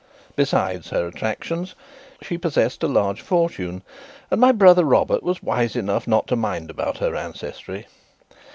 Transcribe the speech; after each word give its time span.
Besides 0.35 0.89
her 0.89 1.05
attractions, 1.05 1.75
she 2.23 2.35
possessed 2.35 2.81
a 2.81 2.87
large 2.87 3.21
fortune, 3.21 3.83
and 4.31 4.41
my 4.41 4.51
brother 4.51 4.83
Robert 4.83 5.21
was 5.21 5.43
wise 5.43 5.75
enough 5.75 6.07
not 6.07 6.25
to 6.29 6.35
mind 6.35 6.71
about 6.71 6.97
her 6.97 7.15
ancestry. 7.15 7.85